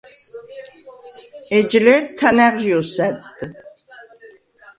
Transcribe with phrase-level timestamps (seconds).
[1.57, 3.39] ეჯ ლე̄თ თანა̈ღჟი ოსა̈დდ.